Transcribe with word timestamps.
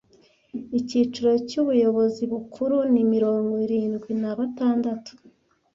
Icyiciro 0.79 1.31
cy 1.47 1.55
Ubuyobozi 1.61 2.21
Bukuru 2.33 2.75
ni 2.93 3.03
mirongo 3.13 3.51
irindwi 3.65 4.11
na 4.21 4.31
batandatu 4.37 5.11